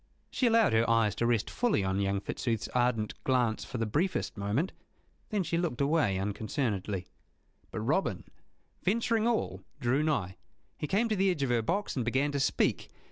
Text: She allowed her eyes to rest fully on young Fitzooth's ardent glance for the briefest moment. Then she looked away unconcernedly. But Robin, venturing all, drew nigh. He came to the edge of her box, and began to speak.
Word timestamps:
She 0.31 0.47
allowed 0.47 0.73
her 0.73 0.89
eyes 0.89 1.13
to 1.17 1.27
rest 1.27 1.47
fully 1.47 1.83
on 1.83 1.99
young 1.99 2.21
Fitzooth's 2.21 2.67
ardent 2.69 3.13
glance 3.23 3.63
for 3.63 3.77
the 3.77 3.85
briefest 3.85 4.35
moment. 4.35 4.71
Then 5.29 5.43
she 5.43 5.59
looked 5.59 5.79
away 5.79 6.17
unconcernedly. 6.17 7.05
But 7.69 7.81
Robin, 7.81 8.23
venturing 8.81 9.27
all, 9.27 9.61
drew 9.79 10.01
nigh. 10.01 10.37
He 10.79 10.87
came 10.87 11.07
to 11.09 11.15
the 11.15 11.29
edge 11.29 11.43
of 11.43 11.51
her 11.51 11.61
box, 11.61 11.95
and 11.95 12.03
began 12.03 12.31
to 12.31 12.39
speak. 12.39 12.89